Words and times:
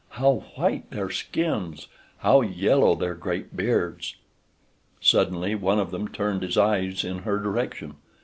How 0.17 0.45
white 0.55 0.89
their 0.89 1.11
skins! 1.11 1.87
How 2.17 2.41
yellow 2.41 2.95
their 2.95 3.13
great 3.13 3.55
beards! 3.55 4.15
Suddenly 4.99 5.53
one 5.53 5.77
of 5.79 5.91
them 5.91 6.07
turned 6.07 6.41
his 6.41 6.57
eyes 6.57 7.03
in 7.03 7.19
her 7.19 7.37
direction. 7.37 7.97